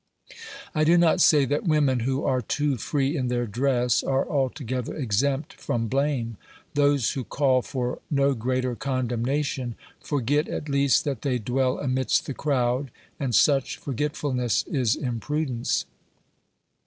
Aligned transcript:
I 0.73 0.83
do 0.83 0.97
not 0.97 1.21
say 1.21 1.45
that 1.45 1.65
women 1.67 1.99
who 1.99 2.23
are 2.25 2.41
too 2.41 2.77
free 2.77 3.15
in 3.15 3.27
their 3.27 3.45
dress 3.45 4.01
are 4.01 4.27
altogether 4.27 4.95
exempt 4.95 5.53
from 5.53 5.85
blame; 5.87 6.37
those 6.73 7.11
who 7.11 7.23
call 7.23 7.61
for 7.61 7.99
no 8.09 8.33
greater 8.33 8.73
condemnation 8.75 9.75
forget 9.99 10.47
at 10.47 10.67
least 10.67 11.05
that 11.05 11.21
they 11.21 11.37
dwell 11.37 11.77
amidst 11.77 12.25
the 12.25 12.33
crowd, 12.33 12.89
and 13.19 13.35
such 13.35 13.77
forget 13.77 14.15
fulness 14.15 14.63
is 14.65 14.95
imprudence. 14.95 15.85